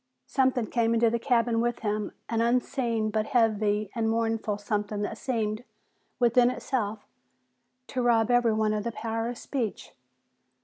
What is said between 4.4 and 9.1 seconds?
something that seemed, within itself, to rob everyone of the